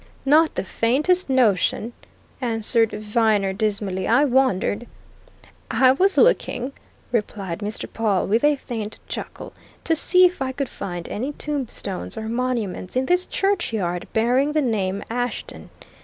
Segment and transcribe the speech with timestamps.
[0.25, 1.93] "Not the faintest notion!"
[2.41, 4.07] answered Viner dismally.
[4.07, 4.87] "I wondered!"
[5.69, 6.71] "I was looking,"
[7.11, 7.85] replied Mr.
[7.87, 9.53] Pawle with a faint chuckle,
[9.83, 14.61] "to see if I could find any tombstones or monuments in this churchyard bearing the
[14.63, 15.69] name Ashton.